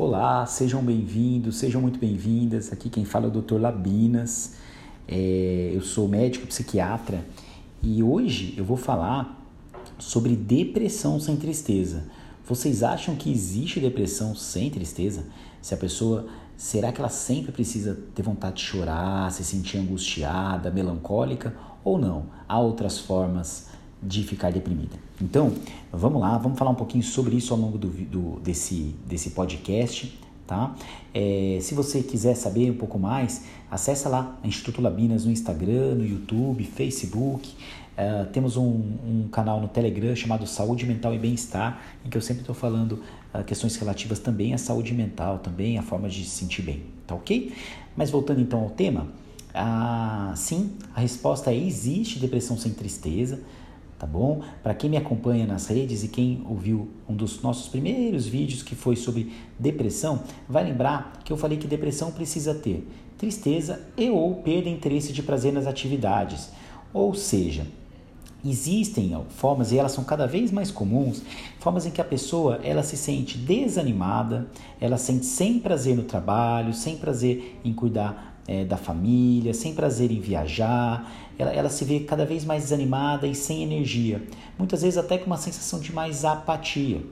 Olá, 0.00 0.46
sejam 0.46 0.80
bem-vindos, 0.80 1.56
sejam 1.56 1.82
muito 1.82 1.98
bem-vindas. 1.98 2.72
Aqui 2.72 2.88
quem 2.88 3.04
fala 3.04 3.24
é 3.24 3.28
o 3.28 3.32
Dr. 3.32 3.56
Labinas. 3.56 4.54
É, 5.08 5.72
eu 5.74 5.82
sou 5.82 6.06
médico 6.06 6.46
psiquiatra 6.46 7.24
e 7.82 8.00
hoje 8.00 8.54
eu 8.56 8.64
vou 8.64 8.76
falar 8.76 9.44
sobre 9.98 10.36
depressão 10.36 11.18
sem 11.18 11.36
tristeza. 11.36 12.04
Vocês 12.46 12.84
acham 12.84 13.16
que 13.16 13.28
existe 13.28 13.80
depressão 13.80 14.36
sem 14.36 14.70
tristeza? 14.70 15.24
Se 15.60 15.74
a 15.74 15.76
pessoa, 15.76 16.28
será 16.56 16.92
que 16.92 17.00
ela 17.00 17.10
sempre 17.10 17.50
precisa 17.50 17.98
ter 18.14 18.22
vontade 18.22 18.58
de 18.58 18.62
chorar, 18.62 19.32
se 19.32 19.42
sentir 19.42 19.78
angustiada, 19.78 20.70
melancólica 20.70 21.56
ou 21.82 21.98
não? 21.98 22.26
Há 22.48 22.60
outras 22.60 23.00
formas 23.00 23.67
de 24.02 24.22
ficar 24.22 24.50
deprimida. 24.52 24.96
Então, 25.20 25.52
vamos 25.92 26.20
lá, 26.20 26.38
vamos 26.38 26.58
falar 26.58 26.70
um 26.70 26.76
pouquinho 26.76 27.02
sobre 27.02 27.36
isso 27.36 27.52
ao 27.52 27.58
longo 27.58 27.78
do, 27.78 27.88
do 27.88 28.40
desse, 28.40 28.94
desse 29.06 29.30
podcast. 29.30 30.18
Tá? 30.46 30.74
É, 31.12 31.58
se 31.60 31.74
você 31.74 32.02
quiser 32.02 32.34
saber 32.34 32.70
um 32.70 32.76
pouco 32.76 32.98
mais, 32.98 33.44
acessa 33.70 34.08
lá 34.08 34.38
Instituto 34.42 34.80
Labinas 34.80 35.26
no 35.26 35.30
Instagram, 35.30 35.96
no 35.96 36.06
YouTube, 36.06 36.64
Facebook. 36.64 37.54
Uh, 37.98 38.24
temos 38.26 38.56
um, 38.56 38.62
um, 38.64 39.28
canal 39.30 39.60
no 39.60 39.66
Telegram 39.66 40.14
chamado 40.14 40.46
Saúde 40.46 40.86
Mental 40.86 41.12
e 41.12 41.18
Bem-Estar, 41.18 41.82
em 42.06 42.08
que 42.08 42.16
eu 42.16 42.22
sempre 42.22 42.42
estou 42.42 42.54
falando 42.54 43.02
uh, 43.34 43.42
questões 43.44 43.74
relativas 43.74 44.20
também 44.20 44.54
à 44.54 44.58
saúde 44.58 44.94
mental, 44.94 45.40
também 45.40 45.76
à 45.78 45.82
forma 45.82 46.08
de 46.08 46.24
se 46.24 46.30
sentir 46.30 46.62
bem, 46.62 46.84
tá 47.08 47.16
ok? 47.16 47.52
Mas 47.96 48.08
voltando 48.08 48.40
então 48.40 48.60
ao 48.60 48.70
tema, 48.70 49.08
uh, 49.52 50.36
sim, 50.36 50.74
a 50.94 51.00
resposta 51.00 51.50
é 51.50 51.56
existe 51.56 52.20
depressão 52.20 52.56
sem 52.56 52.72
tristeza, 52.72 53.40
tá 53.98 54.06
bom? 54.06 54.42
Para 54.62 54.74
quem 54.74 54.88
me 54.88 54.96
acompanha 54.96 55.46
nas 55.46 55.66
redes 55.66 56.04
e 56.04 56.08
quem 56.08 56.44
ouviu 56.48 56.88
um 57.08 57.14
dos 57.14 57.42
nossos 57.42 57.68
primeiros 57.68 58.26
vídeos 58.26 58.62
que 58.62 58.74
foi 58.74 58.94
sobre 58.94 59.32
depressão, 59.58 60.22
vai 60.48 60.64
lembrar 60.64 61.20
que 61.24 61.32
eu 61.32 61.36
falei 61.36 61.58
que 61.58 61.66
depressão 61.66 62.12
precisa 62.12 62.54
ter 62.54 62.86
tristeza 63.18 63.80
e 63.96 64.08
ou 64.08 64.36
perda 64.36 64.62
de 64.62 64.70
interesse 64.70 65.12
de 65.12 65.22
prazer 65.22 65.52
nas 65.52 65.66
atividades. 65.66 66.50
Ou 66.94 67.12
seja, 67.14 67.66
existem 68.44 69.20
formas 69.30 69.72
e 69.72 69.78
elas 69.78 69.92
são 69.92 70.04
cada 70.04 70.26
vez 70.26 70.52
mais 70.52 70.70
comuns, 70.70 71.22
formas 71.58 71.84
em 71.84 71.90
que 71.90 72.00
a 72.00 72.04
pessoa 72.04 72.60
ela 72.62 72.84
se 72.84 72.96
sente 72.96 73.36
desanimada, 73.36 74.46
ela 74.80 74.96
sente 74.96 75.26
sem 75.26 75.58
prazer 75.58 75.96
no 75.96 76.04
trabalho, 76.04 76.72
sem 76.72 76.96
prazer 76.96 77.58
em 77.64 77.72
cuidar 77.74 78.37
é, 78.48 78.64
da 78.64 78.78
família, 78.78 79.52
sem 79.52 79.74
prazer 79.74 80.10
em 80.10 80.20
viajar, 80.20 81.12
ela, 81.38 81.52
ela 81.52 81.68
se 81.68 81.84
vê 81.84 82.00
cada 82.00 82.24
vez 82.24 82.44
mais 82.44 82.64
desanimada 82.64 83.26
e 83.26 83.34
sem 83.34 83.62
energia, 83.62 84.22
muitas 84.58 84.82
vezes 84.82 84.98
até 84.98 85.18
com 85.18 85.26
uma 85.26 85.36
sensação 85.36 85.78
de 85.78 85.92
mais 85.92 86.24
apatia. 86.24 87.02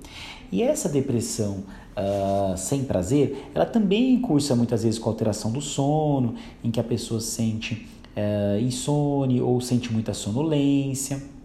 E 0.51 0.63
essa 0.63 0.89
depressão 0.89 1.65
uh, 1.97 2.57
sem 2.57 2.85
prazer, 2.85 3.51
ela 3.55 3.67
também 3.67 4.19
cursa 4.21 4.57
muitas 4.57 4.83
vezes 4.83 4.99
com 4.99 5.11
alteração 5.11 5.53
do 5.53 5.61
sono, 5.61 6.35
em 6.65 6.71
que 6.71 6.81
a 6.81 6.85
pessoa 6.85 7.21
sente 7.21 7.87
uh, 8.17 8.59
insônia 8.61 9.45
ou 9.45 9.61
sente 9.61 9.93
muita 9.93 10.15
sonolência. 10.15 11.36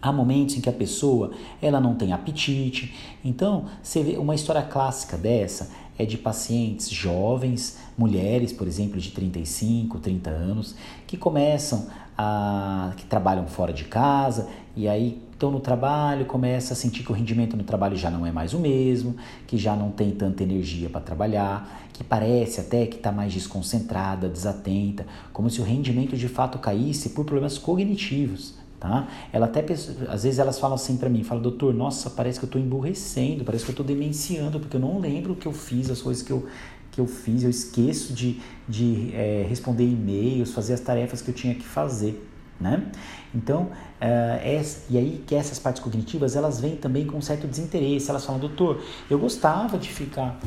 Há 0.00 0.12
momentos 0.12 0.56
em 0.56 0.60
que 0.60 0.68
a 0.68 0.72
pessoa 0.72 1.32
ela 1.60 1.80
não 1.80 1.94
tem 1.94 2.12
apetite. 2.12 2.94
Então, 3.24 3.66
você 3.82 4.02
vê 4.02 4.16
uma 4.16 4.34
história 4.34 4.62
clássica 4.62 5.16
dessa 5.16 5.70
é 5.98 6.04
de 6.04 6.16
pacientes 6.16 6.88
jovens, 6.88 7.76
mulheres, 7.96 8.52
por 8.52 8.68
exemplo, 8.68 9.00
de 9.00 9.10
35, 9.10 9.98
30 9.98 10.30
anos, 10.30 10.76
que 11.06 11.16
começam 11.16 11.88
a 12.16 12.92
que 12.96 13.04
trabalham 13.04 13.46
fora 13.46 13.72
de 13.72 13.84
casa 13.84 14.48
e 14.76 14.88
aí 14.88 15.20
estão 15.32 15.50
no 15.50 15.60
trabalho, 15.60 16.24
começa 16.26 16.72
a 16.72 16.76
sentir 16.76 17.04
que 17.04 17.12
o 17.12 17.14
rendimento 17.14 17.56
no 17.56 17.64
trabalho 17.64 17.96
já 17.96 18.10
não 18.10 18.24
é 18.24 18.32
mais 18.32 18.54
o 18.54 18.58
mesmo, 18.58 19.16
que 19.46 19.56
já 19.56 19.74
não 19.74 19.90
tem 19.90 20.10
tanta 20.12 20.42
energia 20.42 20.88
para 20.88 21.00
trabalhar, 21.00 21.88
que 21.92 22.02
parece 22.02 22.60
até 22.60 22.86
que 22.86 22.96
está 22.96 23.10
mais 23.10 23.32
desconcentrada, 23.32 24.28
desatenta, 24.28 25.06
como 25.32 25.50
se 25.50 25.60
o 25.60 25.64
rendimento 25.64 26.16
de 26.16 26.28
fato 26.28 26.58
caísse 26.58 27.10
por 27.10 27.24
problemas 27.24 27.58
cognitivos 27.58 28.54
tá? 28.78 29.08
Ela 29.32 29.46
até 29.46 29.64
às 30.08 30.22
vezes 30.22 30.38
elas 30.38 30.58
falam 30.58 30.74
assim 30.74 30.96
para 30.96 31.08
mim, 31.08 31.24
falam, 31.24 31.42
doutor, 31.42 31.74
nossa, 31.74 32.10
parece 32.10 32.38
que 32.38 32.44
eu 32.44 32.48
estou 32.48 32.60
emburrecendo, 32.60 33.44
parece 33.44 33.64
que 33.64 33.70
eu 33.70 33.72
estou 33.72 33.86
demenciando, 33.86 34.60
porque 34.60 34.76
eu 34.76 34.80
não 34.80 34.98
lembro 34.98 35.32
o 35.32 35.36
que 35.36 35.46
eu 35.46 35.52
fiz, 35.52 35.90
as 35.90 36.00
coisas 36.00 36.22
que 36.22 36.32
eu 36.32 36.46
que 36.90 37.00
eu 37.00 37.06
fiz, 37.06 37.44
eu 37.44 37.50
esqueço 37.50 38.12
de, 38.12 38.40
de 38.68 39.14
é, 39.14 39.46
responder 39.48 39.84
e-mails, 39.84 40.52
fazer 40.52 40.74
as 40.74 40.80
tarefas 40.80 41.22
que 41.22 41.30
eu 41.30 41.34
tinha 41.34 41.54
que 41.54 41.64
fazer, 41.64 42.28
né? 42.60 42.90
Então, 43.32 43.64
uh, 43.64 44.40
essa, 44.42 44.82
e 44.90 44.98
aí 44.98 45.22
que 45.24 45.32
essas 45.32 45.60
partes 45.60 45.80
cognitivas, 45.80 46.34
elas 46.34 46.60
vêm 46.60 46.74
também 46.74 47.06
com 47.06 47.18
um 47.18 47.20
certo 47.20 47.46
desinteresse, 47.46 48.10
elas 48.10 48.24
falam, 48.24 48.40
doutor, 48.40 48.82
eu 49.08 49.16
gostava 49.16 49.78
de 49.78 49.88
ficar 49.88 50.40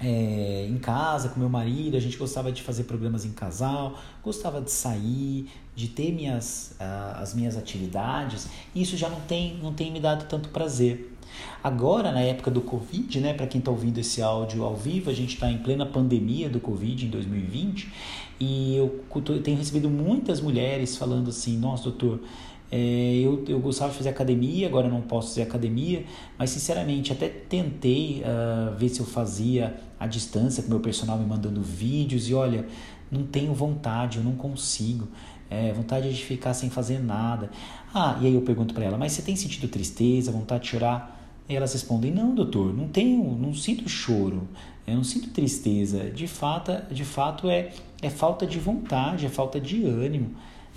é, 0.00 0.66
em 0.68 0.78
casa 0.78 1.28
com 1.30 1.40
meu 1.40 1.48
marido, 1.48 1.96
a 1.96 2.00
gente 2.00 2.16
gostava 2.16 2.52
de 2.52 2.62
fazer 2.62 2.84
programas 2.84 3.24
em 3.24 3.32
casal, 3.32 3.98
gostava 4.22 4.60
de 4.60 4.70
sair, 4.70 5.48
de 5.74 5.88
ter 5.88 6.12
minhas, 6.12 6.74
uh, 6.80 7.20
as 7.20 7.34
minhas 7.34 7.56
atividades, 7.56 8.48
e 8.74 8.82
isso 8.82 8.96
já 8.96 9.08
não 9.08 9.20
tem, 9.20 9.56
não 9.62 9.72
tem 9.72 9.90
me 9.90 10.00
dado 10.00 10.26
tanto 10.28 10.48
prazer. 10.48 11.12
Agora, 11.62 12.12
na 12.12 12.20
época 12.20 12.50
do 12.50 12.60
Covid, 12.60 13.20
né, 13.20 13.34
para 13.34 13.46
quem 13.46 13.58
está 13.58 13.70
ouvindo 13.70 13.98
esse 13.98 14.22
áudio 14.22 14.64
ao 14.64 14.76
vivo, 14.76 15.10
a 15.10 15.12
gente 15.12 15.34
está 15.34 15.50
em 15.50 15.58
plena 15.58 15.84
pandemia 15.84 16.48
do 16.48 16.60
Covid 16.60 17.04
em 17.04 17.10
2020, 17.10 17.92
e 18.38 18.76
eu, 18.76 19.04
eu 19.14 19.42
tenho 19.42 19.58
recebido 19.58 19.88
muitas 19.88 20.40
mulheres 20.40 20.96
falando 20.96 21.30
assim: 21.30 21.58
nossa, 21.58 21.84
doutor, 21.84 22.20
é, 22.70 23.20
eu, 23.22 23.44
eu 23.46 23.60
gostava 23.60 23.92
de 23.92 23.98
fazer 23.98 24.08
academia, 24.08 24.66
agora 24.66 24.88
não 24.88 25.00
posso 25.00 25.28
fazer 25.28 25.42
academia, 25.42 26.04
mas 26.38 26.50
sinceramente 26.50 27.12
até 27.12 27.28
tentei 27.28 28.22
uh, 28.22 28.76
ver 28.76 28.88
se 28.88 29.00
eu 29.00 29.06
fazia 29.06 29.76
à 29.98 30.06
distância 30.06 30.62
com 30.62 30.68
meu 30.68 30.80
personal 30.80 31.16
me 31.18 31.24
mandando 31.24 31.62
vídeos 31.62 32.28
e 32.28 32.34
olha, 32.34 32.66
não 33.10 33.24
tenho 33.24 33.54
vontade, 33.54 34.18
eu 34.18 34.24
não 34.24 34.32
consigo. 34.32 35.08
É, 35.48 35.72
vontade 35.72 36.12
de 36.12 36.24
ficar 36.24 36.54
sem 36.54 36.68
fazer 36.68 36.98
nada. 36.98 37.50
Ah, 37.94 38.18
e 38.20 38.26
aí 38.26 38.34
eu 38.34 38.42
pergunto 38.42 38.74
para 38.74 38.84
ela, 38.84 38.98
mas 38.98 39.12
você 39.12 39.22
tem 39.22 39.36
sentido 39.36 39.68
tristeza, 39.68 40.32
vontade 40.32 40.64
de 40.64 40.70
chorar? 40.70 41.16
E 41.48 41.54
elas 41.54 41.72
respondem, 41.72 42.10
não, 42.10 42.34
doutor, 42.34 42.74
não 42.74 42.88
tenho, 42.88 43.22
não 43.38 43.54
sinto 43.54 43.88
choro, 43.88 44.48
eu 44.84 44.96
não 44.96 45.04
sinto 45.04 45.30
tristeza. 45.30 46.10
De 46.10 46.26
fato, 46.26 46.72
de 46.92 47.04
fato 47.04 47.48
é, 47.48 47.70
é 48.02 48.10
falta 48.10 48.44
de 48.44 48.58
vontade, 48.58 49.24
é 49.24 49.28
falta 49.28 49.60
de 49.60 49.84
ânimo. 49.84 50.34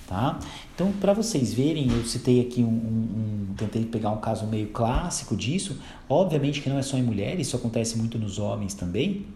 Tá? 0.10 0.40
Então, 0.74 0.92
para 0.94 1.14
vocês 1.14 1.54
verem, 1.54 1.88
eu 1.92 2.04
citei 2.04 2.42
aqui 2.42 2.64
um, 2.64 2.68
um, 2.68 3.52
um, 3.52 3.54
tentei 3.56 3.86
pegar 3.86 4.10
um 4.10 4.18
caso 4.18 4.48
meio 4.48 4.70
clássico 4.70 5.36
disso. 5.38 5.78
Obviamente 6.10 6.62
que 6.62 6.70
não 6.70 6.80
é 6.80 6.82
só 6.82 6.98
em 6.98 7.04
mulheres, 7.04 7.46
isso 7.46 7.56
acontece 7.56 7.96
muito 7.96 8.18
nos 8.18 8.40
homens 8.40 8.74
também. 8.74 9.28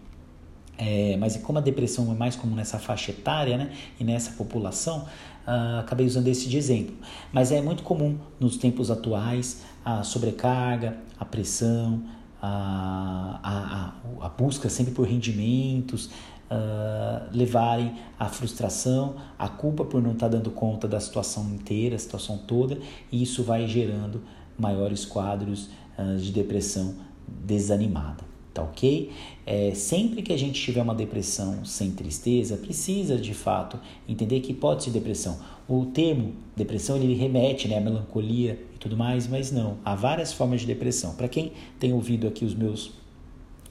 É, 0.75 1.16
mas 1.17 1.38
como 1.38 1.59
a 1.59 1.61
depressão 1.61 2.11
é 2.11 2.16
mais 2.16 2.35
comum 2.35 2.56
nessa 2.56 2.79
faixa 2.79 3.11
etária 3.11 3.56
né, 3.56 3.72
e 4.00 4.03
nessa 4.03 4.31
população, 4.31 5.06
uh, 5.47 5.79
acabei 5.81 6.07
usando 6.07 6.28
esse 6.28 6.50
de 6.50 6.57
exemplo. 6.57 6.95
Mas 7.31 7.51
é 7.51 7.61
muito 7.61 7.84
comum 7.84 8.17
nos 8.40 8.57
tempos 8.57 8.90
atuais 8.90 9.61
a 9.85 10.01
sobrecarga, 10.01 10.97
a 11.19 11.23
pressão, 11.23 12.01
a, 12.41 13.94
a, 14.22 14.25
a 14.25 14.29
busca 14.29 14.69
sempre 14.69 14.91
por 14.91 15.07
rendimentos, 15.07 16.09
uh, 16.51 17.35
levarem 17.35 17.93
à 18.19 18.27
frustração, 18.27 19.15
à 19.37 19.47
culpa 19.47 19.83
por 19.83 20.01
não 20.01 20.13
estar 20.13 20.29
tá 20.29 20.37
dando 20.37 20.51
conta 20.51 20.87
da 20.87 20.99
situação 20.99 21.45
inteira, 21.53 21.95
a 21.95 21.99
situação 21.99 22.37
toda, 22.37 22.77
e 23.11 23.21
isso 23.21 23.43
vai 23.43 23.67
gerando 23.67 24.21
maiores 24.57 25.05
quadros 25.05 25.69
uh, 25.97 26.17
de 26.17 26.31
depressão 26.31 26.95
desanimada. 27.27 28.33
Tá 28.53 28.61
ok? 28.61 29.09
É, 29.47 29.73
sempre 29.73 30.21
que 30.21 30.31
a 30.31 30.37
gente 30.37 30.61
tiver 30.61 30.83
uma 30.83 30.93
depressão 30.93 31.65
sem 31.65 31.89
tristeza, 31.89 32.55
precisa 32.55 33.17
de 33.17 33.33
fato 33.33 33.79
entender 34.07 34.41
que 34.41 34.53
pode 34.53 34.83
ser 34.83 34.91
depressão. 34.91 35.39
O 35.67 35.87
termo 35.87 36.33
depressão 36.55 36.97
ele 36.97 37.15
remete 37.15 37.67
né, 37.67 37.79
à 37.79 37.81
melancolia 37.81 38.63
e 38.75 38.77
tudo 38.77 38.95
mais, 38.95 39.27
mas 39.27 39.51
não. 39.51 39.77
Há 39.83 39.95
várias 39.95 40.31
formas 40.31 40.61
de 40.61 40.67
depressão. 40.67 41.15
Para 41.15 41.27
quem 41.27 41.53
tem 41.79 41.93
ouvido 41.93 42.27
aqui 42.27 42.45
os 42.45 42.53
meus 42.53 42.91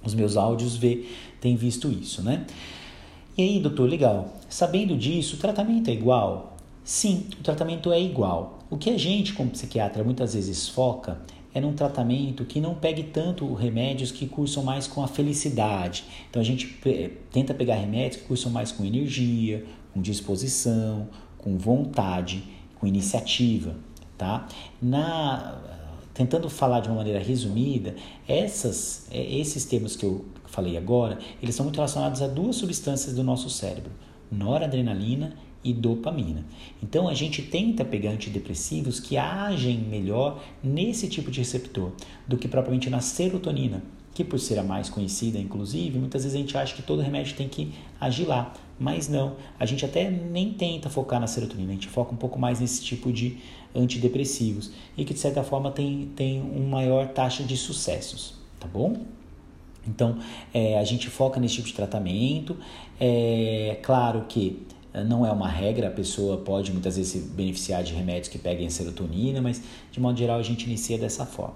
os 0.04 0.14
meus 0.14 0.36
áudios 0.36 0.76
vê, 0.76 1.06
tem 1.40 1.56
visto 1.56 1.90
isso, 1.90 2.22
né? 2.22 2.46
E 3.36 3.42
aí, 3.42 3.60
doutor, 3.60 3.88
legal. 3.88 4.36
Sabendo 4.48 4.96
disso, 4.96 5.36
o 5.36 5.38
tratamento 5.38 5.88
é 5.88 5.94
igual? 5.94 6.56
Sim, 6.84 7.26
o 7.40 7.42
tratamento 7.42 7.92
é 7.92 8.00
igual. 8.00 8.58
O 8.68 8.76
que 8.76 8.90
a 8.90 8.98
gente, 8.98 9.32
como 9.32 9.50
psiquiatra, 9.50 10.02
muitas 10.04 10.34
vezes 10.34 10.68
foca 10.68 11.20
é 11.54 11.60
num 11.60 11.74
tratamento 11.74 12.44
que 12.44 12.60
não 12.60 12.74
pegue 12.74 13.02
tanto 13.04 13.52
remédios 13.54 14.10
que 14.10 14.26
cursam 14.26 14.62
mais 14.62 14.86
com 14.86 15.02
a 15.02 15.08
felicidade. 15.08 16.04
Então 16.30 16.40
a 16.40 16.44
gente 16.44 16.66
tenta 17.30 17.52
pegar 17.52 17.74
remédios 17.74 18.22
que 18.22 18.28
cursam 18.28 18.50
mais 18.50 18.72
com 18.72 18.84
energia, 18.84 19.64
com 19.92 20.00
disposição, 20.00 21.08
com 21.36 21.58
vontade, 21.58 22.44
com 22.78 22.86
iniciativa, 22.86 23.76
tá? 24.16 24.48
Na 24.80 25.58
tentando 26.14 26.48
falar 26.50 26.80
de 26.80 26.88
uma 26.88 26.96
maneira 26.96 27.18
resumida, 27.18 27.94
essas, 28.28 29.06
é, 29.10 29.20
esses 29.38 29.64
termos 29.64 29.96
que 29.96 30.04
eu 30.04 30.24
falei 30.46 30.76
agora, 30.76 31.18
eles 31.42 31.54
são 31.54 31.64
muito 31.64 31.76
relacionados 31.76 32.20
a 32.22 32.26
duas 32.26 32.56
substâncias 32.56 33.14
do 33.14 33.24
nosso 33.24 33.48
cérebro, 33.48 33.90
noradrenalina 34.30 35.34
e 35.64 35.72
dopamina. 35.72 36.44
Então 36.82 37.08
a 37.08 37.14
gente 37.14 37.42
tenta 37.42 37.84
pegar 37.84 38.10
antidepressivos 38.10 39.00
que 39.00 39.16
agem 39.16 39.78
melhor 39.78 40.42
nesse 40.62 41.08
tipo 41.08 41.30
de 41.30 41.38
receptor 41.38 41.92
do 42.26 42.36
que 42.36 42.48
propriamente 42.48 42.90
na 42.90 43.00
serotonina, 43.00 43.82
que 44.12 44.24
por 44.24 44.38
ser 44.38 44.58
a 44.58 44.62
mais 44.62 44.90
conhecida, 44.90 45.38
inclusive, 45.38 45.98
muitas 45.98 46.24
vezes 46.24 46.36
a 46.36 46.40
gente 46.40 46.56
acha 46.56 46.74
que 46.74 46.82
todo 46.82 47.00
remédio 47.00 47.34
tem 47.34 47.48
que 47.48 47.72
agir 48.00 48.26
lá, 48.26 48.52
mas 48.78 49.08
não. 49.08 49.36
A 49.58 49.66
gente 49.66 49.84
até 49.84 50.10
nem 50.10 50.52
tenta 50.52 50.90
focar 50.90 51.20
na 51.20 51.26
serotonina, 51.26 51.70
a 51.70 51.74
gente 51.74 51.88
foca 51.88 52.12
um 52.12 52.16
pouco 52.16 52.38
mais 52.38 52.60
nesse 52.60 52.82
tipo 52.82 53.12
de 53.12 53.38
antidepressivos 53.74 54.72
e 54.96 55.04
que 55.04 55.14
de 55.14 55.20
certa 55.20 55.42
forma 55.42 55.70
tem, 55.70 56.10
tem 56.14 56.40
uma 56.40 56.68
maior 56.80 57.08
taxa 57.08 57.42
de 57.42 57.56
sucessos, 57.56 58.34
tá 58.58 58.66
bom? 58.66 58.96
Então, 59.86 60.18
é, 60.54 60.78
a 60.78 60.84
gente 60.84 61.08
foca 61.08 61.40
nesse 61.40 61.56
tipo 61.56 61.68
de 61.68 61.74
tratamento. 61.74 62.56
É 63.00 63.78
claro 63.82 64.26
que 64.28 64.64
não 65.06 65.24
é 65.24 65.32
uma 65.32 65.48
regra, 65.48 65.88
a 65.88 65.90
pessoa 65.90 66.36
pode 66.36 66.70
muitas 66.70 66.96
vezes 66.96 67.12
se 67.12 67.18
beneficiar 67.30 67.82
de 67.82 67.94
remédios 67.94 68.28
que 68.28 68.38
peguem 68.38 68.68
serotonina, 68.68 69.40
mas 69.40 69.62
de 69.90 69.98
modo 69.98 70.18
geral 70.18 70.38
a 70.38 70.42
gente 70.42 70.66
inicia 70.66 70.98
dessa 70.98 71.24
forma. 71.24 71.54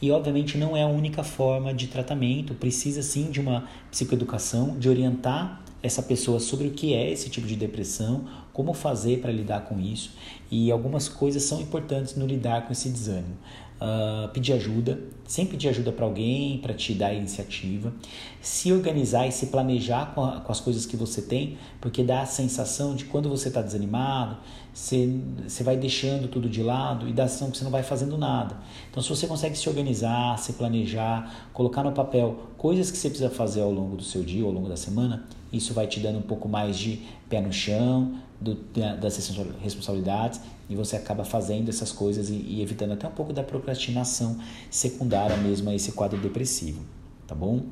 E 0.00 0.10
obviamente 0.10 0.56
não 0.56 0.76
é 0.76 0.82
a 0.82 0.88
única 0.88 1.22
forma 1.22 1.74
de 1.74 1.86
tratamento, 1.86 2.54
precisa 2.54 3.02
sim 3.02 3.30
de 3.30 3.40
uma 3.40 3.68
psicoeducação, 3.90 4.78
de 4.78 4.88
orientar 4.88 5.62
essa 5.82 6.02
pessoa 6.02 6.40
sobre 6.40 6.68
o 6.68 6.70
que 6.72 6.92
é 6.92 7.10
esse 7.10 7.30
tipo 7.30 7.46
de 7.46 7.56
depressão, 7.56 8.24
como 8.52 8.72
fazer 8.72 9.20
para 9.20 9.30
lidar 9.30 9.60
com 9.66 9.78
isso 9.78 10.10
e 10.50 10.70
algumas 10.70 11.08
coisas 11.08 11.42
são 11.42 11.60
importantes 11.60 12.16
no 12.16 12.26
lidar 12.26 12.66
com 12.66 12.72
esse 12.72 12.88
desânimo. 12.88 13.36
Uh, 13.80 14.28
pedir 14.30 14.54
ajuda, 14.54 14.98
sempre 15.24 15.52
pedir 15.52 15.68
ajuda 15.68 15.92
para 15.92 16.04
alguém 16.04 16.58
para 16.58 16.74
te 16.74 16.92
dar 16.92 17.14
iniciativa, 17.14 17.92
se 18.40 18.72
organizar 18.72 19.28
e 19.28 19.30
se 19.30 19.46
planejar 19.46 20.14
com, 20.16 20.24
a, 20.24 20.40
com, 20.40 20.50
as 20.50 20.58
coisas 20.58 20.84
que 20.84 20.96
você 20.96 21.22
tem, 21.22 21.56
porque 21.80 22.02
dá 22.02 22.22
a 22.22 22.26
sensação 22.26 22.96
de 22.96 23.04
quando 23.04 23.28
você 23.28 23.46
está 23.46 23.62
desanimado, 23.62 24.36
você, 24.74 25.20
você 25.46 25.62
vai 25.62 25.76
deixando 25.76 26.26
tudo 26.26 26.48
de 26.48 26.60
lado 26.60 27.08
e 27.08 27.12
dá 27.12 27.22
a 27.22 27.28
sensação 27.28 27.52
que 27.52 27.58
você 27.58 27.62
não 27.62 27.70
vai 27.70 27.84
fazendo 27.84 28.18
nada. 28.18 28.56
Então, 28.90 29.00
se 29.00 29.08
você 29.08 29.28
consegue 29.28 29.56
se 29.56 29.68
organizar, 29.68 30.36
se 30.40 30.54
planejar, 30.54 31.48
colocar 31.52 31.84
no 31.84 31.92
papel 31.92 32.48
coisas 32.56 32.90
que 32.90 32.98
você 32.98 33.08
precisa 33.08 33.30
fazer 33.30 33.60
ao 33.60 33.70
longo 33.70 33.96
do 33.96 34.02
seu 34.02 34.24
dia, 34.24 34.42
ao 34.42 34.50
longo 34.50 34.68
da 34.68 34.76
semana, 34.76 35.24
isso 35.52 35.72
vai 35.72 35.86
te 35.86 36.00
dando 36.00 36.18
um 36.18 36.22
pouco 36.22 36.48
mais 36.48 36.76
de 36.76 37.02
pé 37.28 37.40
no 37.40 37.52
chão, 37.52 38.14
do, 38.40 38.54
das 39.00 39.16
responsabilidades 39.60 40.40
e 40.68 40.76
você 40.76 40.96
acaba 40.96 41.24
fazendo 41.24 41.68
essas 41.68 41.90
coisas 41.90 42.30
e, 42.30 42.34
e, 42.34 42.62
evitando 42.62 42.92
até 42.92 43.08
um 43.08 43.12
pouco 43.12 43.32
da 43.32 43.42
procrastinação 43.42 44.38
secundária 44.70 45.36
mesmo 45.36 45.70
a 45.70 45.74
esse 45.74 45.92
quadro 45.92 46.20
depressivo, 46.20 46.82
tá 47.26 47.34
bom? 47.34 47.62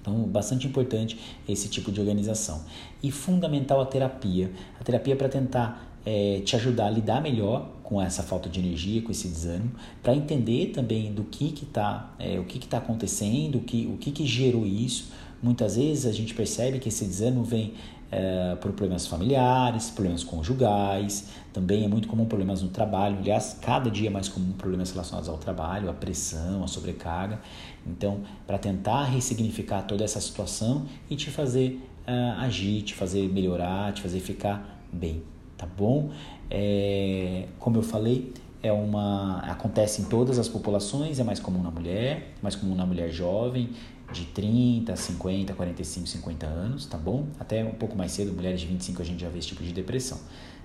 Então, 0.00 0.22
bastante 0.22 0.66
importante 0.66 1.18
esse 1.48 1.68
tipo 1.68 1.90
de 1.90 2.00
organização. 2.00 2.62
E 3.02 3.10
fundamental 3.10 3.80
a 3.80 3.86
terapia. 3.86 4.52
A 4.80 4.84
terapia 4.84 5.16
para 5.16 5.28
tentar 5.28 5.96
é, 6.04 6.40
te 6.44 6.54
ajudar 6.54 6.86
a 6.86 6.90
lidar 6.90 7.20
melhor 7.20 7.68
com 7.82 8.00
essa 8.00 8.22
falta 8.22 8.48
de 8.48 8.60
energia, 8.60 9.02
com 9.02 9.10
esse 9.10 9.26
desânimo, 9.26 9.72
para 10.02 10.14
entender 10.14 10.70
também 10.72 11.12
do 11.12 11.24
que 11.24 11.50
que 11.50 11.64
está, 11.64 12.14
é, 12.20 12.38
o 12.38 12.44
que 12.44 12.60
que 12.60 12.66
está 12.66 12.78
acontecendo, 12.78 13.58
o 13.58 13.60
que 13.60 13.86
o 13.86 13.96
que 13.96 14.12
que 14.12 14.24
gerou 14.24 14.64
isso. 14.64 15.10
Muitas 15.42 15.76
vezes 15.76 16.06
a 16.06 16.12
gente 16.12 16.34
percebe 16.34 16.78
que 16.78 16.88
esse 16.88 17.04
desânimo 17.04 17.44
vem 17.44 17.74
é, 18.10 18.56
por 18.60 18.72
problemas 18.72 19.06
familiares, 19.06 19.90
problemas 19.90 20.22
conjugais, 20.22 21.28
também 21.52 21.84
é 21.84 21.88
muito 21.88 22.08
comum 22.08 22.24
problemas 22.24 22.62
no 22.62 22.68
trabalho. 22.68 23.18
Aliás, 23.18 23.58
cada 23.60 23.90
dia 23.90 24.08
é 24.08 24.10
mais 24.10 24.28
comum 24.28 24.52
problemas 24.52 24.90
relacionados 24.92 25.28
ao 25.28 25.38
trabalho, 25.38 25.90
a 25.90 25.92
pressão, 25.92 26.62
a 26.62 26.66
sobrecarga. 26.66 27.40
Então, 27.86 28.20
para 28.46 28.58
tentar 28.58 29.04
ressignificar 29.04 29.82
toda 29.82 30.04
essa 30.04 30.20
situação 30.20 30.86
e 31.10 31.16
te 31.16 31.30
fazer 31.30 31.80
uh, 32.06 32.40
agir, 32.40 32.82
te 32.82 32.94
fazer 32.94 33.28
melhorar, 33.28 33.92
te 33.92 34.02
fazer 34.02 34.20
ficar 34.20 34.84
bem, 34.92 35.22
tá 35.56 35.66
bom? 35.66 36.10
É, 36.50 37.46
como 37.58 37.76
eu 37.76 37.82
falei, 37.82 38.32
é 38.62 38.72
uma 38.72 39.38
acontece 39.40 40.02
em 40.02 40.04
todas 40.06 40.38
as 40.38 40.48
populações, 40.48 41.18
é 41.18 41.24
mais 41.24 41.40
comum 41.40 41.62
na 41.62 41.70
mulher, 41.70 42.34
mais 42.42 42.54
comum 42.54 42.74
na 42.74 42.86
mulher 42.86 43.10
jovem, 43.10 43.70
de 44.12 44.24
30, 44.26 44.94
50, 44.94 45.54
45, 45.54 46.06
50 46.06 46.46
anos, 46.46 46.86
tá 46.86 46.96
bom? 46.96 47.26
Até 47.38 47.64
um 47.64 47.72
pouco 47.72 47.96
mais 47.96 48.12
cedo, 48.12 48.32
mulheres 48.32 48.60
de 48.60 48.66
25 48.66 49.02
a 49.02 49.04
gente 49.04 49.20
já 49.20 49.28
vê 49.28 49.38
esse 49.38 49.48
tipo 49.48 49.62
de 49.62 49.72
depressão, 49.72 50.18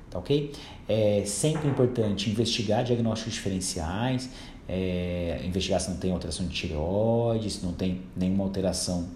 tá 0.10 0.20
ok? 0.20 0.52
É 0.88 1.24
sempre 1.26 1.68
importante 1.68 2.30
investigar 2.30 2.84
diagnósticos 2.84 3.34
diferenciais, 3.34 4.30
é, 4.68 5.42
investigar 5.44 5.80
se 5.82 5.90
não 5.90 5.98
tem 5.98 6.12
alteração 6.12 6.46
de 6.46 6.54
tireoide, 6.54 7.50
se 7.50 7.66
não 7.66 7.74
tem 7.74 8.02
nenhuma 8.16 8.44
alteração 8.44 9.08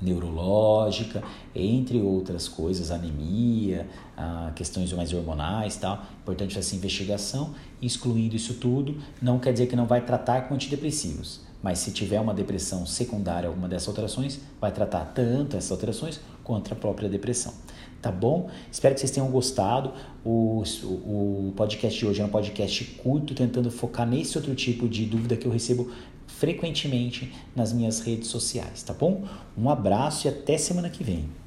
neurológica, 0.00 1.22
entre 1.54 2.00
outras 2.00 2.48
coisas, 2.48 2.90
anemia, 2.90 3.86
ah, 4.16 4.50
questões 4.54 4.92
mais 4.92 5.12
hormonais 5.12 5.76
tal. 5.76 6.04
Importante 6.20 6.58
essa 6.58 6.74
investigação, 6.74 7.54
excluindo 7.80 8.34
isso 8.34 8.54
tudo, 8.54 8.96
não 9.20 9.38
quer 9.38 9.52
dizer 9.52 9.68
que 9.68 9.76
não 9.76 9.86
vai 9.86 10.04
tratar 10.04 10.48
com 10.48 10.54
antidepressivos 10.54 11.51
mas 11.62 11.78
se 11.78 11.92
tiver 11.92 12.20
uma 12.20 12.34
depressão 12.34 12.84
secundária 12.84 13.48
alguma 13.48 13.68
dessas 13.68 13.88
alterações, 13.88 14.40
vai 14.60 14.72
tratar 14.72 15.04
tanto 15.14 15.56
essas 15.56 15.70
alterações 15.70 16.20
quanto 16.42 16.72
a 16.72 16.76
própria 16.76 17.08
depressão. 17.08 17.54
Tá 18.00 18.10
bom? 18.10 18.50
Espero 18.70 18.94
que 18.94 19.00
vocês 19.00 19.12
tenham 19.12 19.30
gostado. 19.30 19.92
O, 20.24 20.64
o, 20.82 21.52
podcast 21.56 21.96
de 21.96 22.04
hoje 22.04 22.20
é 22.20 22.24
um 22.24 22.28
podcast 22.28 22.84
curto, 22.96 23.32
tentando 23.32 23.70
focar 23.70 24.06
nesse 24.06 24.36
outro 24.36 24.54
tipo 24.56 24.88
de 24.88 25.06
dúvida 25.06 25.36
que 25.36 25.46
eu 25.46 25.52
recebo 25.52 25.92
frequentemente 26.26 27.32
nas 27.54 27.72
minhas 27.72 28.00
redes 28.00 28.26
sociais, 28.26 28.82
tá 28.82 28.92
bom? 28.92 29.24
Um 29.56 29.70
abraço 29.70 30.26
e 30.26 30.30
até 30.30 30.58
semana 30.58 30.90
que 30.90 31.04
vem. 31.04 31.41